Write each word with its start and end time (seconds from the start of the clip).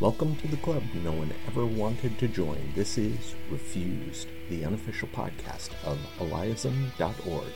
Welcome 0.00 0.36
to 0.36 0.46
the 0.46 0.56
club 0.58 0.84
no 1.02 1.10
one 1.10 1.34
ever 1.48 1.66
wanted 1.66 2.20
to 2.20 2.28
join. 2.28 2.72
This 2.76 2.98
is 2.98 3.34
Refused, 3.50 4.28
the 4.48 4.64
unofficial 4.64 5.08
podcast 5.08 5.70
of 5.84 5.98
ILIASM.org. 6.20 7.52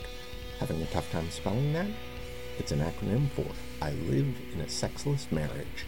Having 0.59 0.81
a 0.81 0.85
tough 0.87 1.09
time 1.09 1.31
spelling 1.31 1.71
that? 1.71 1.87
It's 2.59 2.73
an 2.73 2.81
acronym 2.81 3.29
for 3.29 3.45
I 3.81 3.91
Live 4.09 4.35
in 4.53 4.59
a 4.59 4.67
Sexless 4.67 5.31
Marriage. 5.31 5.85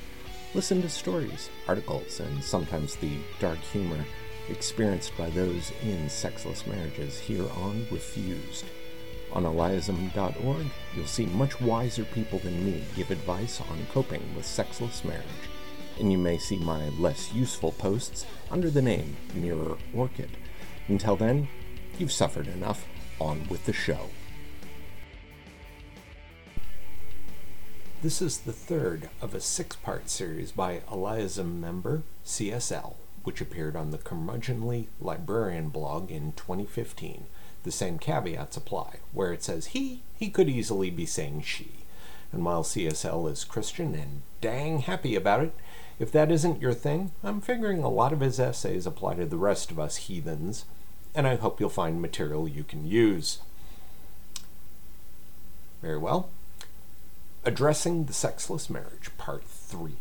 Listen 0.54 0.82
to 0.82 0.88
stories, 0.88 1.50
articles, 1.68 2.22
and 2.22 2.42
sometimes 2.42 2.96
the 2.96 3.18
dark 3.42 3.60
humor 3.60 4.06
experienced 4.48 5.12
by 5.18 5.30
those 5.32 5.74
in 5.84 6.08
sexless 6.08 6.66
marriages 6.66 7.20
here 7.20 7.50
on 7.58 7.86
Refused. 7.92 8.64
On 9.34 9.44
ILIASM.org, 9.44 10.68
you'll 10.96 11.06
see 11.06 11.26
much 11.26 11.60
wiser 11.60 12.06
people 12.06 12.40
than 12.40 12.66
me 12.66 12.82
give 12.96 13.12
advice 13.12 13.60
on 13.60 13.86
coping 13.92 14.24
with 14.38 14.46
sexless 14.46 15.04
marriage 15.04 15.26
and 16.00 16.12
you 16.12 16.18
may 16.18 16.38
see 16.38 16.58
my 16.58 16.90
less 16.90 17.34
useful 17.34 17.72
posts 17.72 18.26
under 18.52 18.70
the 18.70 18.82
name 18.82 19.18
Mirror 19.34 19.78
Orchid. 19.94 20.32
Until 20.88 21.16
then, 21.16 21.48
you've 21.98 22.12
suffered 22.12 22.48
enough. 22.48 22.86
On 23.18 23.48
with 23.48 23.66
the 23.66 23.72
show. 23.72 24.10
This 28.02 28.22
is 28.22 28.40
the 28.40 28.52
third 28.52 29.10
of 29.22 29.34
a 29.34 29.40
six 29.40 29.78
part 29.78 30.10
series 30.10 30.52
by 30.52 30.82
ILIASM 30.92 31.60
member 31.60 32.04
CSL, 32.26 32.96
which 33.24 33.40
appeared 33.40 33.78
on 33.78 33.92
the 33.92 33.98
Curmudgeonly 33.98 34.88
Librarian 35.00 35.70
blog 35.70 36.12
in 36.12 36.34
2015. 36.34 37.26
The 37.64 37.72
same 37.72 37.98
caveats 37.98 38.58
apply, 38.58 38.98
where 39.14 39.32
it 39.32 39.44
says 39.44 39.68
he, 39.68 40.02
he 40.18 40.30
could 40.30 40.50
easily 40.50 40.90
be 40.90 41.06
saying 41.06 41.44
she. 41.44 41.86
And 42.32 42.44
while 42.44 42.64
CSL 42.64 43.32
is 43.32 43.46
Christian 43.46 43.96
and 43.96 44.24
dang 44.42 44.80
happy 44.80 45.16
about 45.16 45.42
it, 45.42 45.56
if 46.00 46.12
that 46.12 46.32
isn't 46.32 46.62
your 46.62 46.74
thing, 46.74 47.12
I'm 47.24 47.42
figuring 47.42 47.84
a 47.84 47.90
lot 47.90 48.14
of 48.14 48.20
his 48.20 48.40
essays 48.40 48.86
apply 48.86 49.16
to 49.16 49.26
the 49.26 49.38
rest 49.38 49.72
of 49.72 49.80
us 49.80 49.96
heathens, 49.98 50.66
and 51.14 51.28
I 51.28 51.36
hope 51.36 51.60
you'll 51.60 51.70
find 51.70 52.02
material 52.02 52.48
you 52.48 52.64
can 52.64 52.86
use. 52.86 53.40
Very 55.82 55.98
well. 55.98 56.30
Addressing 57.46 58.06
the 58.06 58.14
Sexless 58.14 58.70
Marriage, 58.70 59.10
Part 59.18 59.44
3. 59.44 59.94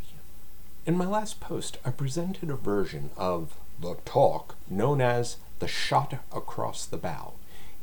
In 0.86 0.96
my 0.96 1.06
last 1.06 1.40
post, 1.40 1.78
I 1.84 1.90
presented 1.90 2.50
a 2.50 2.56
version 2.56 3.10
of 3.16 3.54
the 3.80 3.96
talk 4.04 4.56
known 4.68 5.00
as 5.00 5.36
the 5.58 5.68
shot 5.68 6.14
across 6.32 6.86
the 6.86 6.96
bow. 6.96 7.34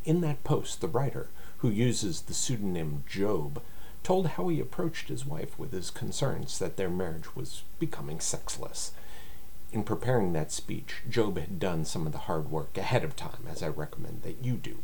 In 0.03 0.21
that 0.21 0.43
post, 0.43 0.81
the 0.81 0.87
writer, 0.87 1.29
who 1.59 1.69
uses 1.69 2.21
the 2.21 2.33
pseudonym 2.33 3.03
Job, 3.07 3.61
told 4.03 4.27
how 4.27 4.47
he 4.47 4.59
approached 4.59 5.09
his 5.09 5.25
wife 5.25 5.57
with 5.59 5.71
his 5.71 5.91
concerns 5.91 6.59
that 6.59 6.77
their 6.77 6.89
marriage 6.89 7.35
was 7.35 7.63
becoming 7.79 8.19
sexless. 8.19 8.91
In 9.71 9.83
preparing 9.83 10.33
that 10.33 10.51
speech, 10.51 10.97
Job 11.09 11.37
had 11.37 11.59
done 11.59 11.85
some 11.85 12.05
of 12.05 12.11
the 12.11 12.19
hard 12.19 12.51
work 12.51 12.77
ahead 12.77 13.03
of 13.03 13.15
time, 13.15 13.45
as 13.49 13.63
I 13.63 13.67
recommend 13.67 14.23
that 14.23 14.43
you 14.43 14.53
do. 14.53 14.79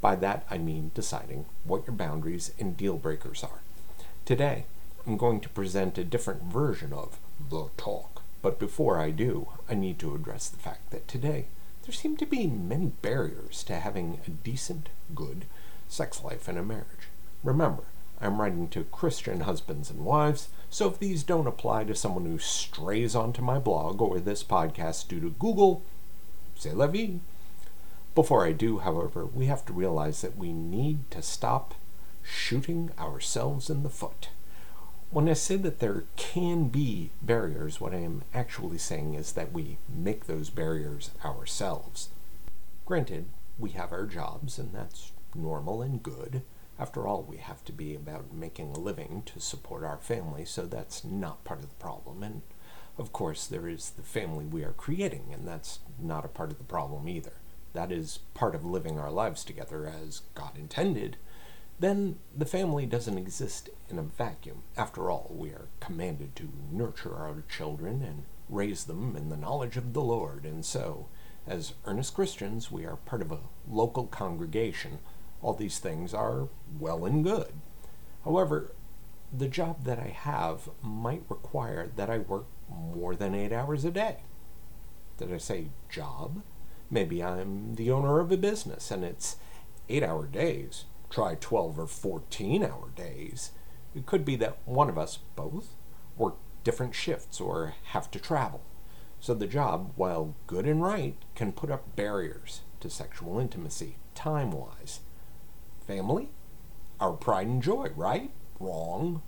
By 0.00 0.16
that 0.16 0.46
I 0.50 0.58
mean 0.58 0.90
deciding 0.94 1.46
what 1.64 1.86
your 1.86 1.94
boundaries 1.94 2.52
and 2.58 2.76
deal 2.76 2.96
breakers 2.96 3.44
are. 3.44 3.60
Today, 4.24 4.64
I'm 5.06 5.16
going 5.16 5.40
to 5.40 5.48
present 5.48 5.96
a 5.96 6.04
different 6.04 6.42
version 6.42 6.92
of 6.92 7.18
the 7.48 7.68
talk. 7.76 8.22
But 8.42 8.58
before 8.58 8.98
I 8.98 9.10
do, 9.10 9.48
I 9.68 9.74
need 9.74 9.98
to 10.00 10.14
address 10.14 10.48
the 10.48 10.58
fact 10.58 10.90
that 10.90 11.08
today 11.08 11.46
there 11.82 11.92
seem 11.92 12.16
to 12.18 12.26
be 12.26 12.46
many 12.46 12.92
barriers 13.02 13.62
to 13.64 13.74
having 13.76 14.20
a 14.26 14.30
decent, 14.30 14.88
good 15.14 15.44
sex 15.88 16.22
life 16.22 16.48
in 16.48 16.56
a 16.56 16.62
marriage. 16.62 17.08
Remember, 17.42 17.84
I'm 18.20 18.40
writing 18.40 18.68
to 18.68 18.84
Christian 18.84 19.40
husbands 19.40 19.90
and 19.90 20.04
wives, 20.04 20.48
so 20.68 20.88
if 20.88 20.98
these 20.98 21.22
don't 21.22 21.46
apply 21.46 21.84
to 21.84 21.94
someone 21.94 22.26
who 22.26 22.38
strays 22.38 23.14
onto 23.14 23.40
my 23.40 23.58
blog 23.58 24.02
or 24.02 24.20
this 24.20 24.44
podcast 24.44 25.08
due 25.08 25.20
to 25.20 25.30
Google, 25.30 25.82
c'est 26.54 26.74
la 26.74 26.86
vie. 26.86 27.20
Before 28.14 28.44
I 28.44 28.52
do, 28.52 28.80
however, 28.80 29.24
we 29.24 29.46
have 29.46 29.64
to 29.66 29.72
realize 29.72 30.20
that 30.20 30.36
we 30.36 30.52
need 30.52 31.10
to 31.12 31.22
stop 31.22 31.74
shooting 32.22 32.90
ourselves 32.98 33.70
in 33.70 33.82
the 33.82 33.88
foot. 33.88 34.28
When 35.10 35.28
I 35.28 35.32
say 35.32 35.56
that 35.56 35.78
there 35.78 36.04
can 36.16 36.68
be 36.68 37.10
barriers, 37.22 37.80
what 37.80 37.94
I 37.94 37.98
am 37.98 38.22
actually 38.34 38.78
saying 38.78 39.14
is 39.14 39.32
that 39.32 39.52
we 39.52 39.78
make 39.88 40.26
those 40.26 40.50
barriers 40.50 41.10
ourselves. 41.24 42.10
Granted, 42.84 43.26
we 43.58 43.70
have 43.70 43.92
our 43.92 44.06
jobs, 44.06 44.58
and 44.58 44.72
that's 44.72 45.12
normal 45.34 45.82
and 45.82 46.02
good. 46.02 46.42
After 46.80 47.06
all, 47.06 47.22
we 47.22 47.36
have 47.36 47.62
to 47.66 47.72
be 47.72 47.94
about 47.94 48.32
making 48.32 48.70
a 48.70 48.78
living 48.78 49.22
to 49.26 49.38
support 49.38 49.84
our 49.84 49.98
family, 49.98 50.46
so 50.46 50.64
that's 50.64 51.04
not 51.04 51.44
part 51.44 51.60
of 51.60 51.68
the 51.68 51.74
problem. 51.74 52.22
And 52.22 52.40
of 52.96 53.12
course, 53.12 53.46
there 53.46 53.68
is 53.68 53.90
the 53.90 54.02
family 54.02 54.46
we 54.46 54.64
are 54.64 54.72
creating, 54.72 55.26
and 55.30 55.46
that's 55.46 55.80
not 55.98 56.24
a 56.24 56.28
part 56.28 56.50
of 56.50 56.56
the 56.56 56.64
problem 56.64 57.06
either. 57.06 57.34
That 57.74 57.92
is 57.92 58.20
part 58.32 58.54
of 58.54 58.64
living 58.64 58.98
our 58.98 59.10
lives 59.10 59.44
together 59.44 59.86
as 59.86 60.22
God 60.34 60.56
intended. 60.56 61.18
Then 61.78 62.18
the 62.34 62.46
family 62.46 62.86
doesn't 62.86 63.18
exist 63.18 63.68
in 63.90 63.98
a 63.98 64.02
vacuum. 64.02 64.62
After 64.74 65.10
all, 65.10 65.30
we 65.36 65.50
are 65.50 65.68
commanded 65.80 66.34
to 66.36 66.48
nurture 66.72 67.14
our 67.14 67.44
children 67.54 68.02
and 68.02 68.24
raise 68.48 68.84
them 68.84 69.16
in 69.16 69.28
the 69.28 69.36
knowledge 69.36 69.76
of 69.76 69.92
the 69.92 70.02
Lord, 70.02 70.46
and 70.46 70.64
so, 70.64 71.08
as 71.46 71.74
earnest 71.84 72.14
Christians, 72.14 72.72
we 72.72 72.86
are 72.86 72.96
part 72.96 73.20
of 73.20 73.30
a 73.30 73.40
local 73.68 74.06
congregation 74.06 75.00
all 75.42 75.54
these 75.54 75.78
things 75.78 76.12
are 76.12 76.48
well 76.78 77.04
and 77.04 77.24
good. 77.24 77.52
However, 78.24 78.72
the 79.32 79.48
job 79.48 79.84
that 79.84 79.98
I 79.98 80.08
have 80.08 80.68
might 80.82 81.22
require 81.28 81.90
that 81.96 82.10
I 82.10 82.18
work 82.18 82.46
more 82.68 83.14
than 83.14 83.34
eight 83.34 83.52
hours 83.52 83.84
a 83.84 83.90
day. 83.90 84.18
Did 85.18 85.32
I 85.32 85.38
say 85.38 85.68
job? 85.88 86.42
Maybe 86.90 87.22
I'm 87.22 87.76
the 87.76 87.90
owner 87.90 88.20
of 88.20 88.32
a 88.32 88.36
business 88.36 88.90
and 88.90 89.04
it's 89.04 89.36
eight 89.88 90.02
hour 90.02 90.26
days. 90.26 90.84
Try 91.08 91.36
12 91.36 91.78
or 91.78 91.86
14 91.86 92.64
hour 92.64 92.90
days. 92.94 93.52
It 93.94 94.06
could 94.06 94.24
be 94.24 94.36
that 94.36 94.58
one 94.64 94.88
of 94.88 94.98
us 94.98 95.18
both 95.36 95.74
work 96.16 96.36
different 96.62 96.94
shifts 96.94 97.40
or 97.40 97.74
have 97.86 98.10
to 98.10 98.18
travel. 98.18 98.62
So 99.20 99.34
the 99.34 99.46
job, 99.46 99.92
while 99.96 100.34
good 100.46 100.66
and 100.66 100.82
right, 100.82 101.16
can 101.34 101.52
put 101.52 101.70
up 101.70 101.96
barriers 101.96 102.62
to 102.80 102.88
sexual 102.88 103.38
intimacy, 103.38 103.96
time 104.14 104.50
wise 104.50 105.00
family, 105.86 106.30
our 107.00 107.12
pride 107.12 107.46
and 107.46 107.62
joy, 107.62 107.90
right? 107.96 108.30
Wrong. 108.58 109.22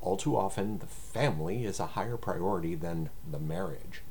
All 0.00 0.16
too 0.16 0.36
often, 0.36 0.78
the 0.78 0.86
family 0.86 1.64
is 1.64 1.80
a 1.80 1.88
higher 1.88 2.16
priority 2.16 2.74
than 2.74 3.10
the 3.28 3.40
marriage. 3.40 4.02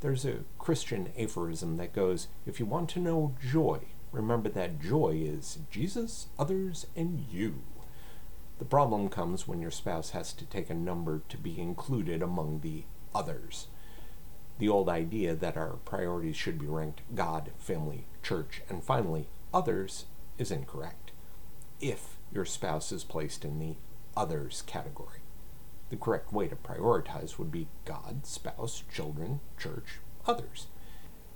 There's 0.00 0.24
a 0.24 0.44
Christian 0.58 1.12
aphorism 1.16 1.76
that 1.76 1.92
goes 1.92 2.28
if 2.44 2.58
you 2.58 2.66
want 2.66 2.90
to 2.90 3.00
know 3.00 3.34
joy, 3.40 3.80
remember 4.12 4.48
that 4.50 4.80
joy 4.80 5.20
is 5.24 5.58
Jesus, 5.70 6.26
others, 6.38 6.86
and 6.96 7.24
you. 7.30 7.62
The 8.58 8.64
problem 8.64 9.08
comes 9.08 9.46
when 9.46 9.60
your 9.60 9.70
spouse 9.70 10.10
has 10.10 10.32
to 10.34 10.44
take 10.44 10.70
a 10.70 10.74
number 10.74 11.22
to 11.28 11.36
be 11.36 11.60
included 11.60 12.22
among 12.22 12.60
the 12.60 12.84
others. 13.14 13.68
The 14.58 14.68
old 14.68 14.88
idea 14.88 15.34
that 15.34 15.56
our 15.56 15.74
priorities 15.84 16.36
should 16.36 16.58
be 16.58 16.66
ranked 16.66 17.02
God, 17.14 17.50
family, 17.58 18.06
church, 18.22 18.62
and 18.68 18.82
finally 18.82 19.28
others 19.52 20.06
is 20.38 20.50
incorrect 20.50 21.05
if 21.80 22.16
your 22.32 22.44
spouse 22.44 22.92
is 22.92 23.04
placed 23.04 23.44
in 23.44 23.58
the 23.58 23.76
others 24.16 24.62
category. 24.66 25.20
The 25.90 25.96
correct 25.96 26.32
way 26.32 26.48
to 26.48 26.56
prioritize 26.56 27.38
would 27.38 27.52
be 27.52 27.68
God, 27.84 28.26
spouse, 28.26 28.82
children, 28.92 29.40
church, 29.58 30.00
others. 30.26 30.66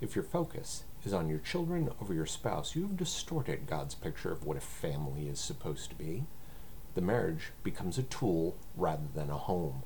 If 0.01 0.15
your 0.15 0.23
focus 0.23 0.83
is 1.05 1.13
on 1.13 1.29
your 1.29 1.39
children 1.39 1.89
over 2.01 2.13
your 2.13 2.25
spouse, 2.25 2.75
you've 2.75 2.97
distorted 2.97 3.67
God's 3.67 3.95
picture 3.95 4.31
of 4.31 4.45
what 4.45 4.57
a 4.57 4.61
family 4.61 5.27
is 5.27 5.39
supposed 5.39 5.89
to 5.89 5.95
be. 5.95 6.25
The 6.95 7.01
marriage 7.01 7.51
becomes 7.63 7.97
a 7.97 8.03
tool 8.03 8.57
rather 8.75 9.07
than 9.13 9.29
a 9.29 9.37
home. 9.37 9.83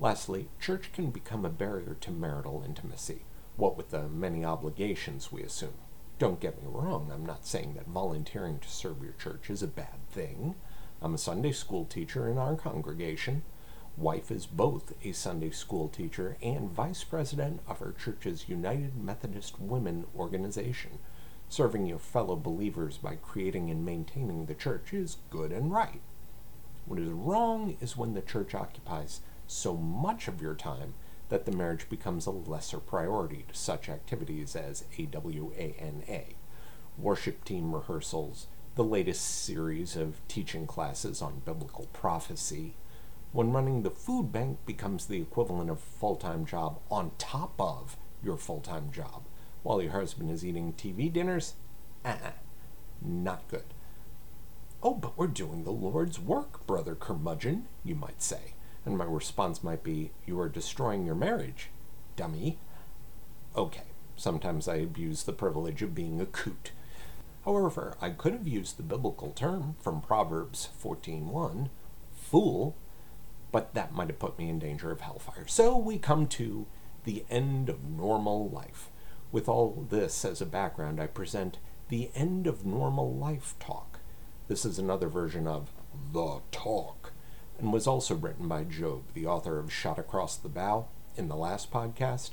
Lastly, 0.00 0.48
church 0.60 0.92
can 0.92 1.10
become 1.10 1.44
a 1.44 1.50
barrier 1.50 1.96
to 2.00 2.10
marital 2.10 2.62
intimacy, 2.66 3.22
what 3.56 3.76
with 3.76 3.90
the 3.90 4.08
many 4.08 4.44
obligations 4.44 5.30
we 5.30 5.42
assume. 5.42 5.74
Don't 6.22 6.38
get 6.38 6.62
me 6.62 6.68
wrong, 6.70 7.10
I'm 7.12 7.26
not 7.26 7.44
saying 7.44 7.74
that 7.74 7.88
volunteering 7.88 8.60
to 8.60 8.68
serve 8.68 9.02
your 9.02 9.14
church 9.14 9.50
is 9.50 9.60
a 9.60 9.66
bad 9.66 10.08
thing. 10.08 10.54
I'm 11.00 11.14
a 11.14 11.18
Sunday 11.18 11.50
school 11.50 11.84
teacher 11.84 12.28
in 12.28 12.38
our 12.38 12.54
congregation. 12.54 13.42
Wife 13.96 14.30
is 14.30 14.46
both 14.46 14.92
a 15.04 15.10
Sunday 15.10 15.50
school 15.50 15.88
teacher 15.88 16.36
and 16.40 16.70
vice 16.70 17.02
president 17.02 17.60
of 17.66 17.82
our 17.82 17.90
church's 17.90 18.48
United 18.48 18.96
Methodist 18.96 19.60
Women 19.60 20.06
organization. 20.16 21.00
Serving 21.48 21.86
your 21.86 21.98
fellow 21.98 22.36
believers 22.36 22.98
by 22.98 23.16
creating 23.16 23.68
and 23.68 23.84
maintaining 23.84 24.46
the 24.46 24.54
church 24.54 24.94
is 24.94 25.16
good 25.28 25.50
and 25.50 25.72
right. 25.72 26.02
What 26.86 27.00
is 27.00 27.10
wrong 27.10 27.76
is 27.80 27.96
when 27.96 28.14
the 28.14 28.22
church 28.22 28.54
occupies 28.54 29.22
so 29.48 29.74
much 29.74 30.28
of 30.28 30.40
your 30.40 30.54
time 30.54 30.94
that 31.32 31.46
the 31.46 31.50
marriage 31.56 31.88
becomes 31.88 32.26
a 32.26 32.30
lesser 32.30 32.78
priority 32.78 33.46
to 33.48 33.54
such 33.54 33.88
activities 33.88 34.54
as 34.54 34.84
AWANA, 34.98 36.34
worship 36.98 37.42
team 37.42 37.74
rehearsals, 37.74 38.48
the 38.74 38.84
latest 38.84 39.42
series 39.42 39.96
of 39.96 40.20
teaching 40.28 40.66
classes 40.66 41.22
on 41.22 41.40
biblical 41.46 41.86
prophecy, 41.94 42.74
when 43.32 43.50
running 43.50 43.82
the 43.82 43.90
food 43.90 44.30
bank 44.30 44.58
becomes 44.66 45.06
the 45.06 45.22
equivalent 45.22 45.70
of 45.70 45.78
a 45.78 45.80
full 45.80 46.16
time 46.16 46.44
job 46.44 46.80
on 46.90 47.12
top 47.16 47.54
of 47.58 47.96
your 48.22 48.36
full 48.36 48.60
time 48.60 48.90
job 48.92 49.22
while 49.62 49.80
your 49.80 49.92
husband 49.92 50.30
is 50.30 50.44
eating 50.44 50.74
TV 50.74 51.10
dinners? 51.10 51.54
Uh-uh. 52.04 52.32
Not 53.00 53.48
good. 53.48 53.72
Oh, 54.82 54.92
but 54.92 55.16
we're 55.16 55.28
doing 55.28 55.64
the 55.64 55.70
Lord's 55.70 56.20
work, 56.20 56.66
Brother 56.66 56.94
Curmudgeon, 56.94 57.68
you 57.82 57.94
might 57.94 58.20
say. 58.20 58.52
And 58.84 58.98
my 58.98 59.04
response 59.04 59.62
might 59.62 59.82
be, 59.82 60.10
You 60.26 60.40
are 60.40 60.48
destroying 60.48 61.06
your 61.06 61.14
marriage, 61.14 61.70
dummy. 62.16 62.58
Okay, 63.54 63.92
sometimes 64.16 64.66
I 64.66 64.76
abuse 64.76 65.22
the 65.22 65.32
privilege 65.32 65.82
of 65.82 65.94
being 65.94 66.20
a 66.20 66.26
coot. 66.26 66.72
However, 67.44 67.96
I 68.00 68.10
could 68.10 68.32
have 68.32 68.46
used 68.46 68.76
the 68.76 68.82
biblical 68.82 69.30
term 69.30 69.76
from 69.80 70.00
Proverbs 70.00 70.68
14:1, 70.80 71.70
fool, 72.12 72.76
but 73.50 73.74
that 73.74 73.94
might 73.94 74.08
have 74.08 74.18
put 74.18 74.38
me 74.38 74.48
in 74.48 74.58
danger 74.58 74.90
of 74.90 75.00
hellfire. 75.00 75.46
So 75.46 75.76
we 75.76 75.98
come 75.98 76.26
to 76.28 76.66
the 77.04 77.24
end 77.28 77.68
of 77.68 77.84
normal 77.84 78.48
life. 78.48 78.90
With 79.32 79.48
all 79.48 79.86
this 79.90 80.24
as 80.24 80.40
a 80.40 80.46
background, 80.46 81.00
I 81.00 81.06
present 81.06 81.58
the 81.88 82.10
end 82.14 82.46
of 82.46 82.64
normal 82.64 83.12
life 83.12 83.54
talk. 83.58 84.00
This 84.48 84.64
is 84.64 84.78
another 84.78 85.08
version 85.08 85.46
of 85.46 85.70
The 86.12 86.40
Talk 86.50 87.11
and 87.62 87.72
was 87.72 87.86
also 87.86 88.16
written 88.16 88.48
by 88.48 88.64
Job, 88.64 89.04
the 89.14 89.24
author 89.24 89.60
of 89.60 89.72
Shot 89.72 89.96
Across 89.96 90.38
the 90.38 90.48
Bow 90.48 90.88
in 91.16 91.28
the 91.28 91.36
last 91.36 91.70
podcast. 91.70 92.30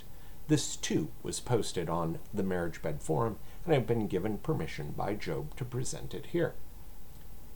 This 0.47 0.75
too 0.75 1.11
was 1.21 1.39
posted 1.39 1.87
on 1.87 2.17
the 2.33 2.41
Marriage 2.41 2.81
Bed 2.81 3.03
Forum, 3.03 3.37
and 3.63 3.75
I've 3.75 3.85
been 3.85 4.07
given 4.07 4.39
permission 4.39 4.91
by 4.97 5.13
Job 5.13 5.55
to 5.57 5.63
present 5.63 6.15
it 6.15 6.27
here. 6.27 6.55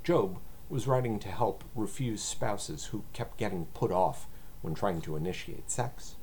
Job 0.03 0.37
was 0.69 0.85
writing 0.85 1.17
to 1.19 1.29
help 1.29 1.63
refused 1.73 2.23
spouses 2.23 2.85
who 2.85 3.05
kept 3.11 3.39
getting 3.39 3.65
put 3.73 3.91
off 3.91 4.27
when 4.61 4.75
trying 4.75 5.01
to 5.01 5.15
initiate 5.15 5.71
sex. 5.71 6.15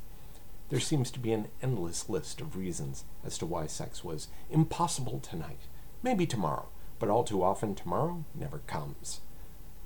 There 0.69 0.79
seems 0.79 1.11
to 1.11 1.19
be 1.19 1.32
an 1.32 1.49
endless 1.61 2.08
list 2.08 2.41
of 2.41 2.56
reasons 2.56 3.05
as 3.25 3.37
to 3.38 3.46
why 3.46 3.67
sex 3.67 4.05
was 4.05 4.29
impossible 4.50 5.19
tonight, 5.19 5.62
maybe 6.00 6.26
tomorrow, 6.26 6.69
but 7.00 7.08
all 7.08 7.25
too 7.25 7.43
often 7.43 7.75
tomorrow 7.75 8.25
never 8.37 8.58
comes. 8.69 9.20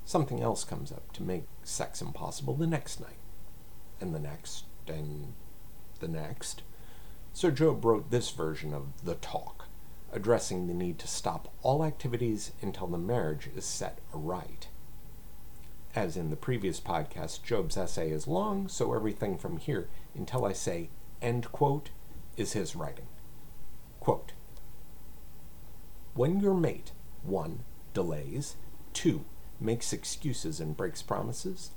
Something 0.05 0.41
else 0.41 0.63
comes 0.63 0.91
up 0.91 1.11
to 1.13 1.23
make 1.23 1.45
sex 1.63 1.99
impossible 1.99 2.53
the 2.53 2.67
next 2.67 2.99
night, 2.99 3.17
and 3.99 4.13
the 4.13 4.19
next, 4.19 4.65
and 4.87 5.33
the 5.99 6.07
next. 6.07 6.61
So 7.33 7.49
Job 7.49 7.83
wrote 7.83 8.11
this 8.11 8.29
version 8.29 8.71
of 8.71 9.03
The 9.03 9.15
Talk, 9.15 9.67
addressing 10.13 10.67
the 10.67 10.75
need 10.75 10.99
to 10.99 11.07
stop 11.07 11.51
all 11.63 11.83
activities 11.83 12.51
until 12.61 12.85
the 12.85 12.99
marriage 12.99 13.49
is 13.55 13.65
set 13.65 13.97
aright. 14.13 14.67
As 15.95 16.15
in 16.15 16.29
the 16.29 16.35
previous 16.35 16.79
podcast, 16.79 17.43
Job's 17.43 17.75
essay 17.75 18.11
is 18.11 18.27
long, 18.27 18.67
so 18.67 18.93
everything 18.93 19.39
from 19.39 19.57
here 19.57 19.89
until 20.13 20.45
I 20.45 20.53
say 20.53 20.89
end 21.19 21.51
quote 21.51 21.89
is 22.37 22.53
his 22.53 22.75
writing. 22.75 23.07
Quote 23.99 24.33
When 26.13 26.39
your 26.39 26.53
mate, 26.53 26.91
1. 27.23 27.63
delays, 27.93 28.55
2. 28.93 29.25
Makes 29.59 29.93
excuses 29.93 30.59
and 30.59 30.75
breaks 30.77 31.01
promises, 31.01 31.71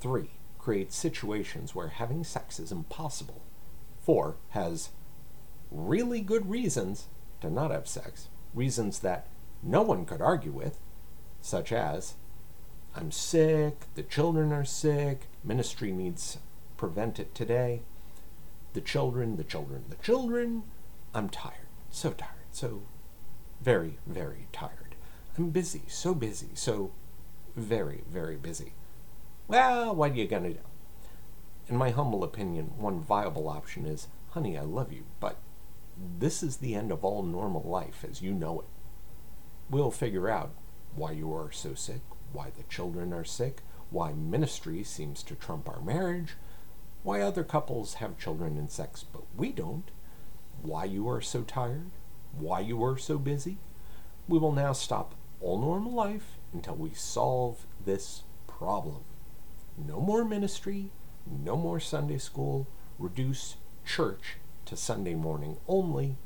3. 0.00 0.30
creates 0.58 0.96
situations 0.96 1.74
where 1.74 1.88
having 1.88 2.24
sex 2.24 2.58
is 2.58 2.72
impossible, 2.72 3.42
4. 4.02 4.36
has 4.50 4.90
really 5.70 6.20
good 6.20 6.50
reasons 6.50 7.06
to 7.40 7.50
not 7.50 7.70
have 7.70 7.86
sex, 7.86 8.28
reasons 8.54 9.00
that 9.00 9.26
no 9.62 9.82
one 9.82 10.04
could 10.04 10.20
argue 10.20 10.52
with, 10.52 10.78
such 11.40 11.72
as 11.72 12.14
I'm 12.94 13.12
sick, 13.12 13.86
the 13.94 14.02
children 14.02 14.52
are 14.52 14.64
sick, 14.64 15.26
ministry 15.44 15.92
needs 15.92 16.38
prevent 16.76 17.20
it 17.20 17.34
today. 17.34 17.82
The 18.72 18.80
children, 18.80 19.36
the 19.36 19.44
children, 19.44 19.84
the 19.88 19.96
children. 19.96 20.62
I'm 21.14 21.28
tired, 21.28 21.68
so 21.90 22.12
tired, 22.12 22.50
so 22.52 22.82
very, 23.60 23.98
very 24.06 24.46
tired. 24.52 24.94
I'm 25.36 25.50
busy, 25.50 25.82
so 25.88 26.14
busy, 26.14 26.50
so 26.54 26.92
very, 27.56 28.02
very 28.08 28.36
busy. 28.36 28.72
Well, 29.48 29.94
what 29.94 30.12
are 30.12 30.14
you 30.14 30.26
going 30.26 30.44
to 30.44 30.52
do? 30.54 30.58
In 31.68 31.76
my 31.76 31.90
humble 31.90 32.24
opinion, 32.24 32.72
one 32.76 33.00
viable 33.00 33.48
option 33.48 33.86
is, 33.86 34.08
honey, 34.30 34.56
I 34.56 34.62
love 34.62 34.92
you, 34.92 35.04
but 35.20 35.38
this 36.18 36.42
is 36.42 36.56
the 36.56 36.74
end 36.74 36.90
of 36.90 37.04
all 37.04 37.22
normal 37.22 37.62
life 37.62 38.04
as 38.08 38.22
you 38.22 38.32
know 38.32 38.60
it. 38.60 38.66
We'll 39.68 39.90
figure 39.90 40.28
out 40.28 40.50
why 40.94 41.12
you 41.12 41.32
are 41.32 41.52
so 41.52 41.74
sick, 41.74 42.00
why 42.32 42.50
the 42.56 42.64
children 42.64 43.12
are 43.12 43.24
sick, 43.24 43.62
why 43.90 44.12
ministry 44.12 44.82
seems 44.82 45.22
to 45.24 45.34
trump 45.34 45.68
our 45.68 45.80
marriage, 45.80 46.34
why 47.02 47.20
other 47.20 47.44
couples 47.44 47.94
have 47.94 48.18
children 48.18 48.56
and 48.56 48.70
sex 48.70 49.04
but 49.12 49.22
we 49.36 49.52
don't, 49.52 49.90
why 50.62 50.84
you 50.84 51.08
are 51.08 51.20
so 51.20 51.42
tired, 51.42 51.90
why 52.32 52.60
you 52.60 52.82
are 52.84 52.98
so 52.98 53.18
busy. 53.18 53.58
We 54.28 54.38
will 54.38 54.52
now 54.52 54.72
stop 54.72 55.14
all 55.40 55.60
normal 55.60 55.92
life 55.92 56.36
until 56.52 56.74
we 56.74 56.92
solve 56.94 57.66
this 57.84 58.22
problem. 58.46 59.04
No 59.76 60.00
more 60.00 60.24
ministry, 60.24 60.90
no 61.26 61.56
more 61.56 61.80
Sunday 61.80 62.18
school, 62.18 62.66
reduce 62.98 63.56
church 63.84 64.36
to 64.66 64.76
Sunday 64.76 65.14
morning 65.14 65.56
only, 65.66 66.16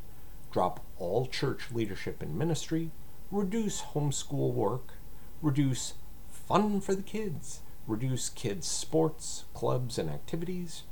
drop 0.51 0.85
all 0.99 1.27
church 1.27 1.71
leadership 1.73 2.23
and 2.23 2.37
ministry, 2.37 2.91
reduce 3.31 3.83
homeschool 3.83 4.53
work, 4.53 4.95
reduce 5.43 5.95
fun 6.29 6.81
for 6.81 6.95
the 6.95 7.03
kids, 7.03 7.61
reduce 7.87 8.29
kids' 8.29 8.67
sports, 8.67 9.45
clubs, 9.55 9.99
and 9.99 10.11
activities, 10.11 10.83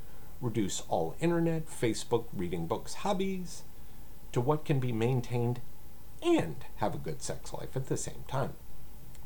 reduce 0.41 0.83
all 0.89 1.17
internet, 1.21 1.67
Facebook, 1.67 2.27
reading 2.33 2.67
books, 2.67 2.95
hobbies, 2.95 3.63
to 4.33 4.41
what 4.41 4.65
can 4.65 4.81
be 4.81 4.93
maintained 4.93 5.61
and 6.23 6.65
have 6.77 6.95
a 6.95 6.99
good 6.99 7.23
sex 7.23 7.53
life 7.53 7.77
at 7.77 7.89
the 7.89 7.97
same 7.97 8.25
time. 8.27 8.55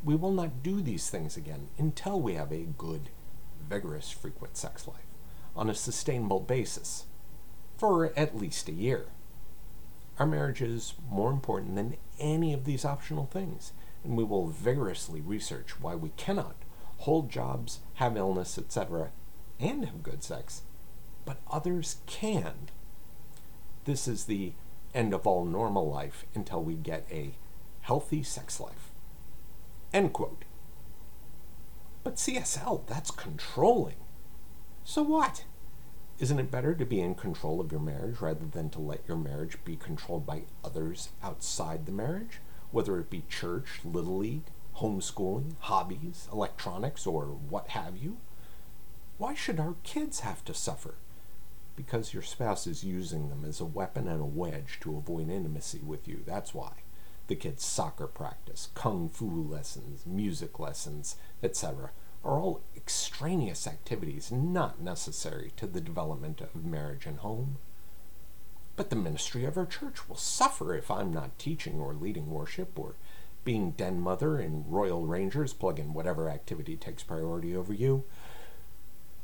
We 0.04 0.14
will 0.14 0.32
not 0.32 0.62
do 0.62 0.81
these 0.81 1.10
things 1.10 1.37
again 1.37 1.69
until 1.78 2.20
we 2.20 2.34
have 2.34 2.52
a 2.52 2.66
good, 2.78 3.10
vigorous, 3.69 4.10
frequent 4.10 4.56
sex 4.56 4.87
life 4.87 5.06
on 5.56 5.70
a 5.70 5.75
sustainable 5.75 6.40
basis 6.40 7.06
for 7.76 8.12
at 8.16 8.37
least 8.37 8.69
a 8.69 8.72
year. 8.72 9.06
Our 10.19 10.26
marriage 10.26 10.62
is 10.62 10.94
more 11.10 11.31
important 11.31 11.75
than 11.75 11.96
any 12.19 12.52
of 12.52 12.64
these 12.64 12.84
optional 12.84 13.26
things, 13.26 13.72
and 14.04 14.16
we 14.16 14.25
will 14.25 14.46
vigorously 14.46 15.20
research 15.20 15.81
why 15.81 15.94
we 15.94 16.10
cannot 16.16 16.56
hold 16.99 17.31
jobs, 17.31 17.81
have 17.94 18.16
illness, 18.16 18.56
etc., 18.56 19.10
and 19.60 19.84
have 19.84 20.02
good 20.02 20.22
sex, 20.22 20.62
but 21.25 21.38
others 21.50 21.99
can. 22.06 22.70
This 23.85 24.09
is 24.09 24.25
the 24.25 24.52
end 24.94 25.12
of 25.12 25.26
all 25.26 25.44
normal 25.44 25.90
life 25.90 26.25
until 26.35 26.62
we 26.62 26.75
get 26.75 27.06
a 27.11 27.35
healthy 27.82 28.23
sex 28.23 28.59
life. 28.59 28.90
End 29.96 30.12
quote. 30.12 30.44
But 32.04 32.16
CSL, 32.16 32.86
that's 32.86 33.10
controlling. 33.10 33.96
So 34.84 35.02
what? 35.02 35.44
Isn't 36.18 36.38
it 36.38 36.50
better 36.50 36.74
to 36.74 36.84
be 36.84 37.00
in 37.00 37.14
control 37.14 37.60
of 37.60 37.72
your 37.72 37.80
marriage 37.80 38.20
rather 38.20 38.44
than 38.44 38.68
to 38.70 38.78
let 38.78 39.00
your 39.08 39.16
marriage 39.16 39.56
be 39.64 39.76
controlled 39.76 40.26
by 40.26 40.42
others 40.62 41.08
outside 41.22 41.86
the 41.86 41.92
marriage? 41.92 42.40
whether 42.70 42.98
it 42.98 43.08
be 43.08 43.22
church, 43.28 43.80
little 43.84 44.18
league, 44.18 44.50
homeschooling, 44.76 45.54
hobbies, 45.60 46.28
electronics, 46.30 47.06
or 47.06 47.24
what 47.24 47.68
have 47.68 47.96
you. 47.96 48.18
Why 49.16 49.34
should 49.34 49.58
our 49.58 49.76
kids 49.82 50.20
have 50.20 50.44
to 50.44 50.52
suffer? 50.52 50.96
Because 51.74 52.12
your 52.12 52.22
spouse 52.22 52.66
is 52.66 52.84
using 52.84 53.28
them 53.30 53.44
as 53.46 53.60
a 53.60 53.64
weapon 53.64 54.08
and 54.08 54.20
a 54.20 54.26
wedge 54.26 54.78
to 54.80 54.96
avoid 54.96 55.30
intimacy 55.30 55.80
with 55.82 56.06
you. 56.06 56.22
That's 56.26 56.52
why. 56.52 56.72
The 57.28 57.35
kids' 57.35 57.64
soccer 57.64 58.06
practice, 58.06 58.68
kung 58.75 59.09
fu 59.09 59.26
lessons, 59.26 60.06
music 60.06 60.61
lessons, 60.61 61.16
etc., 61.42 61.90
are 62.25 62.40
all 62.40 62.61
extraneous 62.76 63.66
activities 63.66 64.30
not 64.30 64.80
necessary 64.80 65.52
to 65.56 65.66
the 65.66 65.80
development 65.80 66.40
of 66.40 66.64
marriage 66.64 67.06
and 67.06 67.18
home. 67.18 67.59
But 68.76 68.90
the 68.90 68.97
ministry 68.97 69.45
of 69.45 69.56
our 69.56 69.66
church 69.66 70.09
will 70.09 70.16
suffer 70.16 70.75
if 70.75 70.90
I'm 70.90 71.12
not 71.12 71.38
teaching 71.38 71.80
or 71.80 71.95
leading 71.95 72.30
worship 72.30 72.78
or 72.78 72.95
being 73.45 73.71
den 73.73 74.00
mother 74.00 74.38
in 74.38 74.64
Royal 74.68 75.06
Rangers, 75.06 75.52
plug 75.52 75.78
in 75.78 75.95
whatever 75.95 76.28
activity 76.28 76.76
takes 76.76 77.02
priority 77.02 77.56
over 77.56 77.73
you. 77.73 78.04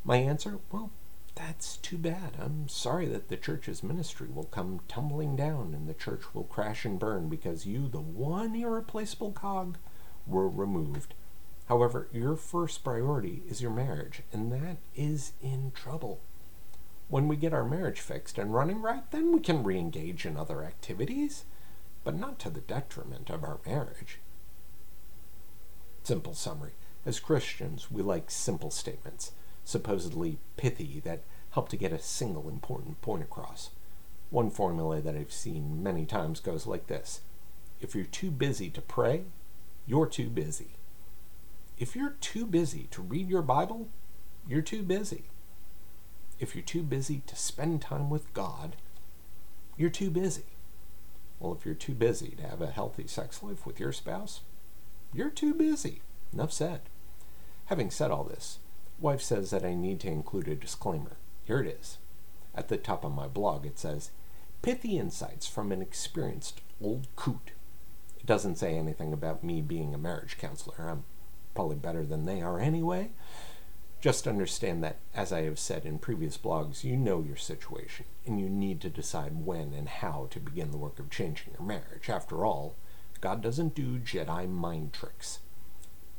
My 0.04 0.16
answer? 0.16 0.58
Well, 0.70 0.90
that's 1.34 1.76
too 1.78 1.98
bad. 1.98 2.36
I'm 2.38 2.68
sorry 2.68 3.06
that 3.06 3.28
the 3.28 3.36
church's 3.36 3.82
ministry 3.82 4.28
will 4.28 4.44
come 4.44 4.80
tumbling 4.88 5.36
down 5.36 5.74
and 5.74 5.88
the 5.88 5.94
church 5.94 6.34
will 6.34 6.44
crash 6.44 6.84
and 6.84 6.98
burn 6.98 7.28
because 7.28 7.66
you, 7.66 7.88
the 7.88 8.00
one 8.00 8.54
irreplaceable 8.54 9.32
cog, 9.32 9.78
were 10.26 10.48
removed. 10.48 11.14
However, 11.66 12.08
your 12.12 12.36
first 12.36 12.84
priority 12.84 13.42
is 13.48 13.62
your 13.62 13.70
marriage, 13.70 14.22
and 14.32 14.52
that 14.52 14.78
is 14.94 15.32
in 15.40 15.72
trouble. 15.74 16.20
When 17.08 17.28
we 17.28 17.36
get 17.36 17.54
our 17.54 17.64
marriage 17.64 18.00
fixed 18.00 18.38
and 18.38 18.54
running 18.54 18.82
right, 18.82 19.08
then 19.10 19.32
we 19.32 19.40
can 19.40 19.62
re 19.62 19.78
engage 19.78 20.26
in 20.26 20.36
other 20.36 20.62
activities, 20.62 21.44
but 22.04 22.14
not 22.14 22.38
to 22.40 22.50
the 22.50 22.60
detriment 22.60 23.30
of 23.30 23.44
our 23.44 23.60
marriage. 23.64 24.18
Simple 26.02 26.34
summary 26.34 26.72
As 27.06 27.20
Christians, 27.20 27.90
we 27.90 28.02
like 28.02 28.30
simple 28.30 28.70
statements, 28.70 29.32
supposedly 29.64 30.38
pithy, 30.56 31.00
that 31.04 31.22
help 31.50 31.68
to 31.68 31.76
get 31.76 31.92
a 31.92 31.98
single 31.98 32.48
important 32.48 33.00
point 33.00 33.22
across. 33.22 33.70
One 34.30 34.50
formula 34.50 35.00
that 35.00 35.14
I've 35.14 35.32
seen 35.32 35.82
many 35.82 36.06
times 36.06 36.40
goes 36.40 36.66
like 36.66 36.86
this 36.86 37.20
If 37.80 37.94
you're 37.94 38.04
too 38.04 38.30
busy 38.30 38.70
to 38.70 38.80
pray, 38.80 39.24
you're 39.86 40.06
too 40.06 40.28
busy. 40.28 40.76
If 41.78 41.96
you're 41.96 42.16
too 42.20 42.46
busy 42.46 42.86
to 42.92 43.02
read 43.02 43.28
your 43.28 43.42
Bible, 43.42 43.88
you're 44.48 44.62
too 44.62 44.82
busy. 44.82 45.24
If 46.38 46.54
you're 46.54 46.64
too 46.64 46.82
busy 46.82 47.22
to 47.26 47.36
spend 47.36 47.82
time 47.82 48.10
with 48.10 48.32
God, 48.34 48.76
you're 49.76 49.90
too 49.90 50.10
busy. 50.10 50.44
Well, 51.38 51.52
if 51.52 51.66
you're 51.66 51.74
too 51.74 51.94
busy 51.94 52.30
to 52.36 52.46
have 52.46 52.60
a 52.62 52.70
healthy 52.70 53.06
sex 53.06 53.42
life 53.42 53.66
with 53.66 53.80
your 53.80 53.92
spouse, 53.92 54.40
you're 55.12 55.30
too 55.30 55.54
busy. 55.54 56.02
Enough 56.32 56.52
said. 56.52 56.80
Having 57.66 57.90
said 57.90 58.10
all 58.10 58.24
this, 58.24 58.58
wife 59.02 59.20
says 59.20 59.50
that 59.50 59.64
I 59.64 59.74
need 59.74 60.00
to 60.00 60.08
include 60.08 60.48
a 60.48 60.54
disclaimer. 60.54 61.16
Here 61.44 61.60
it 61.60 61.66
is. 61.66 61.98
At 62.54 62.68
the 62.68 62.76
top 62.76 63.04
of 63.04 63.14
my 63.14 63.26
blog, 63.26 63.66
it 63.66 63.78
says, 63.78 64.10
Pithy 64.62 64.98
insights 64.98 65.46
from 65.46 65.72
an 65.72 65.82
experienced 65.82 66.60
old 66.80 67.08
coot. 67.16 67.52
It 68.18 68.26
doesn't 68.26 68.56
say 68.56 68.76
anything 68.76 69.12
about 69.12 69.42
me 69.42 69.60
being 69.60 69.92
a 69.94 69.98
marriage 69.98 70.38
counselor. 70.38 70.88
I'm 70.88 71.04
probably 71.54 71.76
better 71.76 72.04
than 72.04 72.24
they 72.24 72.40
are 72.40 72.60
anyway. 72.60 73.10
Just 74.00 74.26
understand 74.26 74.82
that, 74.82 74.96
as 75.14 75.32
I 75.32 75.42
have 75.42 75.58
said 75.58 75.84
in 75.84 75.98
previous 75.98 76.36
blogs, 76.36 76.82
you 76.82 76.96
know 76.96 77.22
your 77.22 77.36
situation, 77.36 78.06
and 78.26 78.40
you 78.40 78.48
need 78.48 78.80
to 78.80 78.90
decide 78.90 79.44
when 79.44 79.72
and 79.74 79.88
how 79.88 80.28
to 80.30 80.40
begin 80.40 80.70
the 80.70 80.76
work 80.76 80.98
of 80.98 81.10
changing 81.10 81.52
your 81.52 81.66
marriage. 81.66 82.08
After 82.08 82.44
all, 82.44 82.74
God 83.20 83.42
doesn't 83.42 83.76
do 83.76 83.98
Jedi 83.98 84.50
mind 84.50 84.92
tricks. 84.92 85.38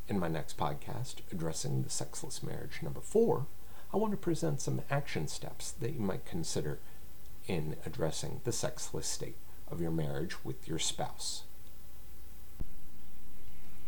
In 0.09 0.19
my 0.19 0.27
next 0.27 0.57
podcast, 0.57 1.15
addressing 1.31 1.81
the 1.81 1.89
sexless 1.89 2.43
marriage 2.43 2.81
number 2.81 2.99
four, 2.99 3.47
I 3.93 3.97
want 3.97 4.11
to 4.11 4.17
present 4.17 4.59
some 4.59 4.81
action 4.91 5.29
steps 5.29 5.71
that 5.71 5.93
you 5.93 6.01
might 6.01 6.25
consider 6.25 6.79
in 7.47 7.77
addressing 7.85 8.41
the 8.43 8.51
sexless 8.51 9.07
state 9.07 9.37
of 9.71 9.79
your 9.79 9.91
marriage 9.91 10.43
with 10.43 10.67
your 10.67 10.79
spouse. 10.79 11.43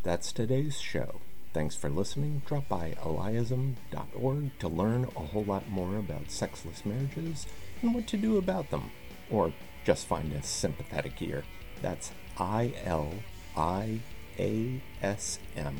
That's 0.03 0.31
today's 0.31 0.79
show. 0.79 1.19
Thanks 1.53 1.75
for 1.75 1.89
listening. 1.89 2.43
Drop 2.45 2.67
by 2.69 2.95
iliasm.org 3.03 4.60
to 4.60 4.67
learn 4.67 5.05
a 5.15 5.19
whole 5.19 5.43
lot 5.43 5.69
more 5.69 5.98
about 5.98 6.31
sexless 6.31 6.86
marriages 6.86 7.45
and 7.81 7.93
what 7.93 8.07
to 8.07 8.17
do 8.17 8.38
about 8.38 8.69
them. 8.72 8.91
Or 9.29 9.51
just 9.84 10.07
find 10.07 10.31
a 10.31 10.43
sympathetic 10.43 11.22
ear. 11.22 11.43
That's 11.81 12.12
I 12.38 12.74
L 12.86 13.12
I 13.57 14.00
A 14.39 14.81
S 15.01 15.39
M 15.55 15.75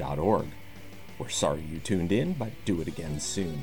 dot 0.00 0.18
org. 0.18 0.46
We're 1.18 1.28
sorry 1.28 1.60
you 1.60 1.78
tuned 1.78 2.10
in, 2.10 2.32
but 2.32 2.52
do 2.64 2.80
it 2.80 2.88
again 2.88 3.20
soon. 3.20 3.62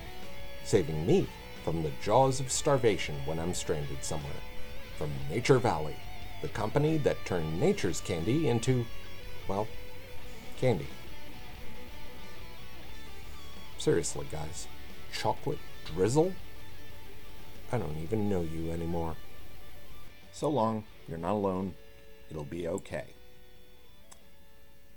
saving 0.65 1.07
me 1.07 1.27
from 1.69 1.83
the 1.83 1.93
jaws 2.03 2.41
of 2.41 2.51
starvation 2.51 3.15
when 3.27 3.39
I'm 3.39 3.53
stranded 3.53 4.03
somewhere. 4.03 4.41
From 4.97 5.11
Nature 5.29 5.59
Valley 5.59 5.97
the 6.41 6.49
company 6.49 6.97
that 6.97 7.23
turned 7.27 7.61
nature's 7.61 8.01
candy 8.01 8.49
into, 8.49 8.87
well, 9.49 9.69
candy. 10.57 10.87
Seriously, 13.77 14.27
guys, 14.33 14.67
chocolate 15.13 15.59
drizzle? 15.85 16.33
I 17.71 17.77
don't 17.77 17.99
even 18.03 18.31
know 18.31 18.41
you 18.41 18.71
anymore. 18.71 19.17
So 20.33 20.49
long, 20.49 20.85
you're 21.07 21.19
not 21.19 21.33
alone. 21.33 21.75
It'll 22.31 22.45
be 22.45 22.67
okay. 22.67 23.09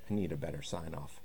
I 0.09 0.13
need 0.13 0.31
a 0.31 0.37
better 0.37 0.61
sign 0.61 0.95
off. 0.95 1.20